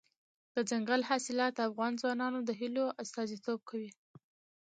دځنګل 0.55 1.01
حاصلات 1.09 1.51
د 1.55 1.59
افغان 1.69 1.93
ځوانانو 2.01 2.39
د 2.43 2.49
هیلو 2.59 2.85
استازیتوب 3.03 3.59
کوي. 3.69 3.91